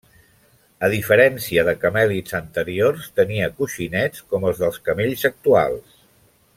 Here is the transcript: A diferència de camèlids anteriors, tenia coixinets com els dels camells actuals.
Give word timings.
A 0.85 0.87
diferència 0.93 1.65
de 1.67 1.75
camèlids 1.83 2.35
anteriors, 2.39 3.05
tenia 3.21 3.53
coixinets 3.61 4.27
com 4.33 4.49
els 4.53 4.63
dels 4.65 4.81
camells 4.89 5.27
actuals. 5.33 6.03